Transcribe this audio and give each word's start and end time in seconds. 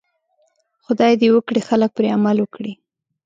خدای 0.85 1.13
دې 1.21 1.29
وکړي 1.35 1.61
خلک 1.69 1.89
پرې 1.97 2.09
عمل 2.17 2.37
وکړي. 2.41 2.73